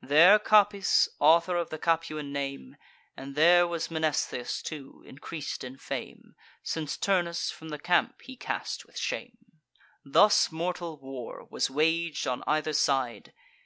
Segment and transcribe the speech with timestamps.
[0.00, 2.76] There Capys, author of the Capuan name,
[3.14, 8.86] And there was Mnestheus too, increas'd in fame, Since Turnus from the camp he cast
[8.86, 9.36] with shame.
[10.02, 13.34] Thus mortal war was wag'd on either side.